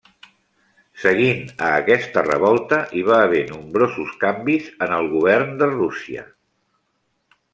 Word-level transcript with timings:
Seguint 1.01 1.43
a 1.65 1.67
aquesta 1.81 2.23
revolta, 2.27 2.79
hi 2.99 3.03
va 3.09 3.19
haver 3.27 3.43
nombrosos 3.51 4.17
canvis 4.25 4.73
en 4.87 4.97
el 5.01 5.13
govern 5.15 5.55
de 5.63 5.71
Rússia. 5.75 6.27